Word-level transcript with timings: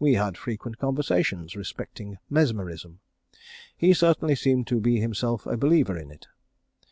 We 0.00 0.14
had 0.14 0.36
frequent 0.36 0.78
conversations 0.78 1.54
respecting 1.54 2.18
mesmerism. 2.28 2.98
He 3.76 3.94
certainly 3.94 4.34
seemed 4.34 4.66
to 4.66 4.80
be 4.80 4.98
himself 4.98 5.46
a 5.46 5.56
believer 5.56 5.96
in 5.96 6.10
it. 6.10 6.26